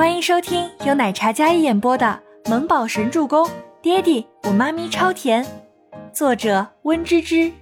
[0.00, 3.46] 欢迎收听由奶茶嘉一演播的《萌宝神助攻》，
[3.82, 5.46] 爹地我妈咪超甜，
[6.10, 7.52] 作者温芝芝。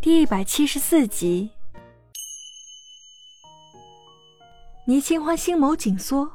[0.00, 1.50] 第一百七十四集。
[4.86, 6.30] 倪清欢心眸紧缩，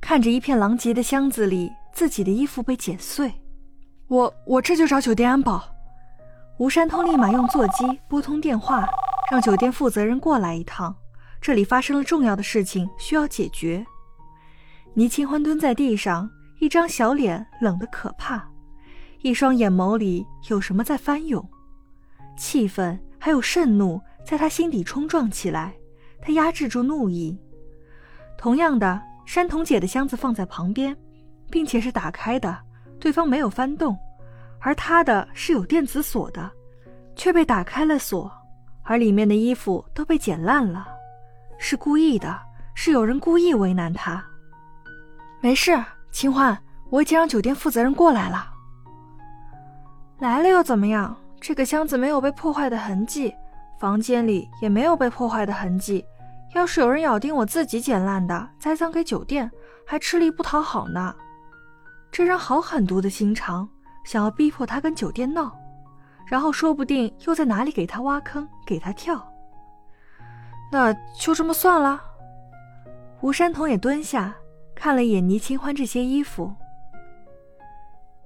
[0.00, 3.32] 看着一片狼藉的箱子里自己的衣服被剪碎，
[4.06, 5.60] 我我这就找酒店安保。
[6.58, 8.88] 吴山通立马用座机拨通电话，
[9.28, 10.94] 让酒店负责人过来一趟。
[11.40, 13.84] 这里发生了重要的事情，需要解决。
[14.94, 18.48] 倪清欢蹲在地上，一张小脸冷得可怕，
[19.22, 21.48] 一双眼眸里有什么在翻涌，
[22.36, 25.74] 气愤还有盛怒在他心底冲撞起来。
[26.20, 27.38] 他压制住怒意。
[28.36, 30.96] 同样的，山童姐的箱子放在旁边，
[31.48, 32.58] 并且是打开的，
[32.98, 33.96] 对方没有翻动，
[34.58, 36.50] 而他的是有电子锁的，
[37.14, 38.30] 却被打开了锁，
[38.82, 40.88] 而里面的衣服都被剪烂了。
[41.58, 42.38] 是故意的，
[42.74, 44.24] 是有人故意为难他。
[45.40, 45.76] 没事，
[46.10, 46.56] 清欢，
[46.90, 48.48] 我已经让酒店负责人过来了。
[50.18, 51.16] 来了又怎么样？
[51.40, 53.32] 这个箱子没有被破坏的痕迹，
[53.78, 56.04] 房间里也没有被破坏的痕迹。
[56.54, 59.50] 要是有人咬定我自己捡烂的，栽赃给酒店，
[59.86, 61.14] 还吃力不讨好呢。
[62.10, 63.68] 这人好狠毒的心肠，
[64.04, 65.56] 想要逼迫他跟酒店闹，
[66.26, 69.24] 然后说不定又在哪里给他挖坑，给他跳。
[70.70, 72.02] 那就这么算了。
[73.20, 74.36] 吴山童也蹲下，
[74.74, 76.54] 看了一眼倪清欢这些衣服。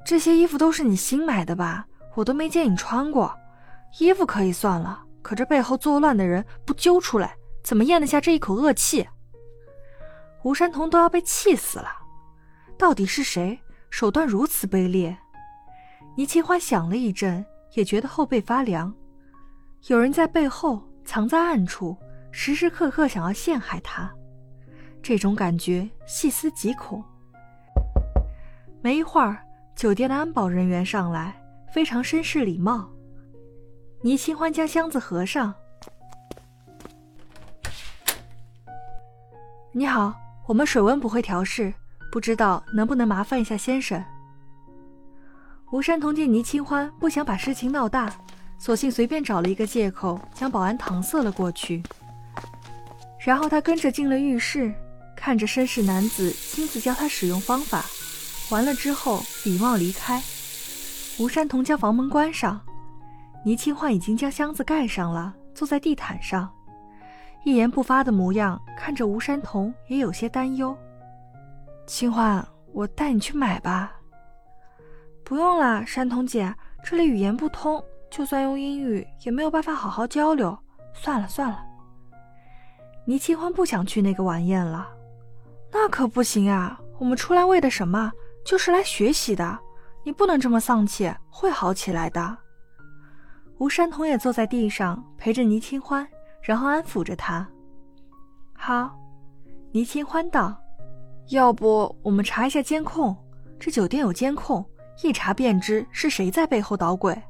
[0.05, 1.87] 这些衣服都是你新买的吧？
[2.15, 3.35] 我都没见你穿过。
[3.99, 9.09] 衣服可以算了，可这背后作乱的人不揪出来，怎么咽得下这一口恶气？
[10.43, 11.89] 吴山童都要被气死了。
[12.77, 15.17] 到底是谁手段如此卑劣？
[16.17, 18.93] 倪清欢想了一阵，也觉得后背发凉。
[19.87, 21.97] 有人在背后藏在暗处。
[22.33, 24.11] 时时刻刻想要陷害他，
[25.03, 27.05] 这种感觉细思极恐。
[28.81, 29.45] 没一会儿，
[29.77, 31.41] 酒店的安保人员上来，
[31.73, 32.91] 非常绅士礼貌。
[34.01, 35.55] 倪清欢将箱子合上。
[39.71, 40.13] 你好，
[40.49, 41.73] 我们水温不会调试，
[42.11, 44.03] 不知道能不能麻烦一下先生。
[45.71, 48.11] 吴山童见倪清欢不想把事情闹大，
[48.59, 51.83] 索性随便找了一个借口，将保安搪塞了过去。
[53.25, 54.75] 然后他跟着进了浴室，
[55.15, 57.85] 看着绅士男子亲自教他使用方法，
[58.51, 60.21] 完了之后礼貌离开。
[61.21, 62.61] 吴山童将房门关上，
[63.45, 66.51] 倪清欢已经将箱子盖上了，坐在地毯上，
[67.45, 70.77] 一言不发的模样，看着吴山童也有些担忧。
[71.87, 73.93] 清欢，我带你去买吧。
[75.23, 76.53] 不用了，山童姐，
[76.83, 80.59] 这里语言不通，就算用英语也没有办法好好交流。
[80.95, 81.72] 算了算了。
[83.05, 84.89] 倪清欢不想去那个晚宴了，
[85.73, 86.81] 那可不行啊！
[86.99, 88.13] 我们出来为的什么？
[88.45, 89.59] 就是来学习的。
[90.05, 92.37] 你不能这么丧气，会好起来的。
[93.59, 96.07] 吴山童也坐在地上陪着倪清欢，
[96.43, 97.49] 然后安抚着他。
[98.53, 98.97] 好，
[99.73, 100.57] 倪清欢道
[101.31, 103.17] ：“要不我们查一下监控？
[103.59, 104.65] 这酒店有监控，
[105.03, 107.21] 一查便知是谁在背后捣鬼。”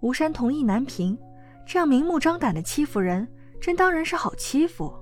[0.00, 1.18] 吴山童意难平，
[1.66, 3.26] 这样明目张胆的欺负人。
[3.64, 4.92] 真当人是好欺负？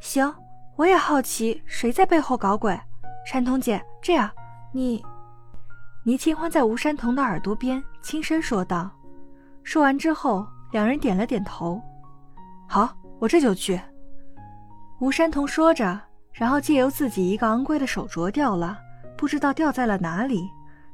[0.00, 0.30] 行，
[0.76, 2.78] 我也好奇谁在背后搞鬼。
[3.24, 4.30] 山童姐，这样，
[4.70, 5.02] 你……
[6.04, 8.90] 倪清欢在吴山童的耳朵边轻声说道。
[9.62, 11.80] 说完之后，两人点了点头。
[12.68, 13.80] 好，我这就去。
[15.00, 15.98] 吴山童说着，
[16.34, 18.78] 然后借由自己一个昂贵的手镯掉了，
[19.16, 20.46] 不知道掉在了哪里，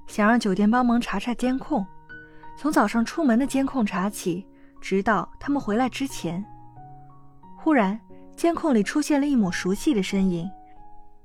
[0.07, 1.85] 想让酒店帮忙查查监控，
[2.57, 4.47] 从早上出门的监控查起，
[4.81, 6.45] 直到他们回来之前。
[7.67, 8.01] 忽然，
[8.37, 10.49] 监控里出现了一抹熟悉的身影，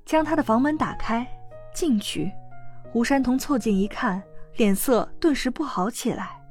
[0.05, 1.23] 将他的房门打开，
[1.71, 2.31] 进去。
[2.95, 4.19] 吴山童凑近一看，
[4.55, 6.41] 脸色顿时不好起来。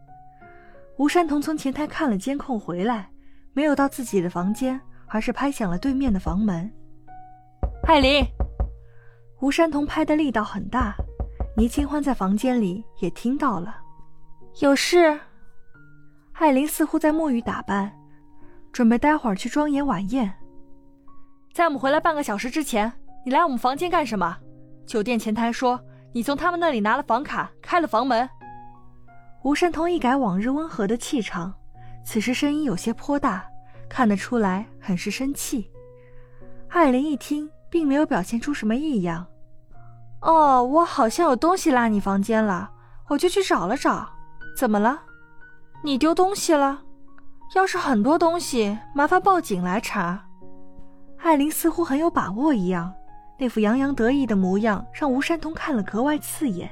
[0.98, 3.10] 吴山童从前台看了监控回来，
[3.52, 6.70] 没有到自己的房间，而是拍响了对面的房门。
[7.82, 8.24] 艾琳，
[9.40, 10.94] 吴山童拍的力道很大，
[11.56, 13.76] 倪清欢在房间里也听到了。
[14.60, 15.18] 有事？
[16.34, 17.92] 艾琳似乎在沐浴打扮。
[18.72, 20.32] 准备待会儿去庄严晚宴，
[21.52, 22.92] 在我们回来半个小时之前，
[23.24, 24.36] 你来我们房间干什么？
[24.86, 25.80] 酒店前台说
[26.12, 28.28] 你从他们那里拿了房卡，开了房门。
[29.42, 31.52] 吴申通一改往日温和的气场，
[32.04, 33.44] 此时声音有些颇大，
[33.88, 35.70] 看得出来很是生气。
[36.68, 39.26] 艾琳一听，并没有表现出什么异样。
[40.20, 42.70] 哦，我好像有东西落你房间了，
[43.08, 44.08] 我就去找了找。
[44.56, 45.00] 怎么了？
[45.82, 46.82] 你丢东西了？
[47.54, 50.24] 要是很多东西，麻烦报警来查。
[51.18, 52.94] 艾琳似乎很有把握一样，
[53.38, 56.70] 那副洋洋得意的模样让吴山童看了格外刺眼，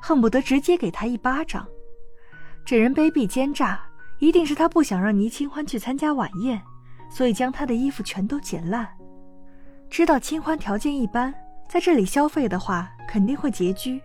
[0.00, 1.66] 恨不得直接给他一巴掌。
[2.64, 3.78] 这人卑鄙奸诈，
[4.18, 6.60] 一定是他不想让倪清欢去参加晚宴，
[7.10, 8.88] 所以将他的衣服全都剪烂。
[9.90, 11.34] 知道清欢条件一般，
[11.68, 14.00] 在这里消费的话肯定会拮据。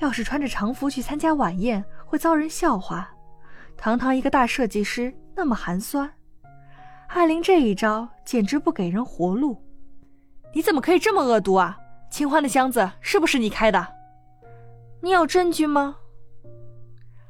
[0.00, 3.10] 要是穿着常服去参加晚宴，会遭人笑话。
[3.76, 6.10] 堂堂一个大设计师，那么寒酸。
[7.08, 9.62] 艾琳这一招简直不给人活路！
[10.52, 11.78] 你怎么可以这么恶毒啊？
[12.10, 13.86] 清欢的箱子是不是你开的？
[15.00, 15.96] 你有证据吗？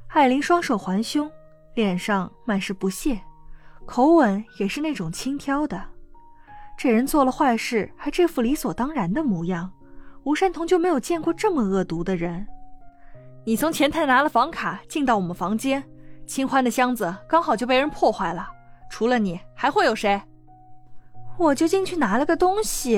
[0.09, 1.31] 艾琳双手环胸，
[1.75, 3.21] 脸上满是不屑，
[3.85, 5.83] 口吻也是那种轻佻的。
[6.77, 9.73] 这人做了坏事还这副理所当然的模样，
[10.25, 12.47] 吴山童就没有见过这么恶毒的人。
[13.45, 15.83] 你从前台拿了房卡进到我们房间，
[16.27, 18.49] 清欢的箱子刚好就被人破坏了。
[18.89, 20.21] 除了你，还会有谁？
[21.37, 22.93] 我就进去拿了个东西，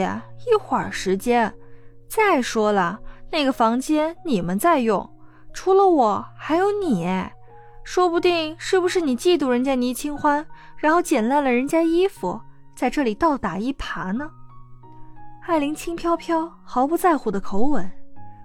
[0.47, 1.53] 一会儿时间。
[2.09, 3.01] 再说了，
[3.31, 5.09] 那个房间你们在用，
[5.53, 7.09] 除了我还有你，
[7.83, 10.47] 说不定是不是你嫉妒人家倪清欢，
[10.77, 12.39] 然后捡烂了人家衣服，
[12.77, 14.31] 在这里倒打一耙呢？
[15.47, 17.91] 艾琳轻飘飘、毫不在乎的口吻，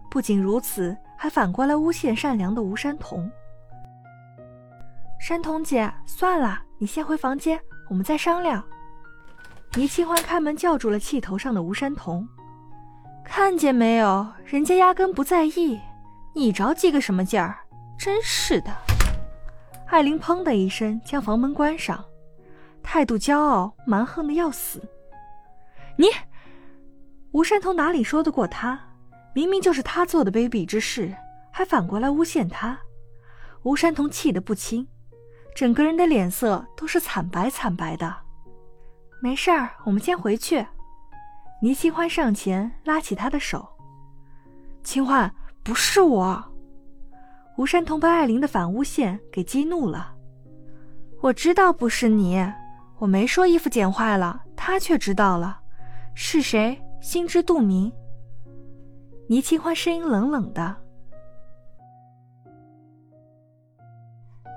[0.09, 3.29] 不仅如此，还反过来诬陷善良的吴山童。
[5.21, 6.59] 山童姐，算了。
[6.79, 8.61] 你先回房间，我们再商量。
[9.75, 12.27] 倪清欢开门叫住了气头上的吴山童，
[13.23, 15.79] 看见没有，人家压根不在意，
[16.33, 17.55] 你着急个什么劲儿？
[17.99, 18.75] 真是的！
[19.85, 22.03] 艾琳砰的一声将房门关上，
[22.81, 24.81] 态度骄傲蛮横的要死。
[25.97, 26.07] 你，
[27.29, 28.79] 吴山童哪里说得过他？
[29.35, 31.13] 明明就是他做的卑鄙之事，
[31.51, 32.79] 还反过来诬陷他。
[33.61, 34.87] 吴山童气得不轻。
[35.55, 38.15] 整个人的脸色都是惨白惨白的。
[39.21, 40.65] 没事儿，我们先回去。
[41.61, 43.67] 倪清欢上前拉起他的手。
[44.83, 45.31] 清欢，
[45.63, 46.43] 不是我。
[47.57, 50.15] 吴山童被艾琳的反诬陷给激怒了。
[51.19, 52.43] 我知道不是你，
[52.97, 55.59] 我没说衣服剪坏了，他却知道了。
[56.15, 56.81] 是谁？
[56.99, 57.91] 心知肚明。
[59.27, 60.75] 倪清欢声音冷冷的。